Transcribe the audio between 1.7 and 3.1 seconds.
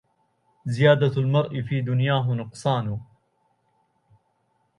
دنياه نقصان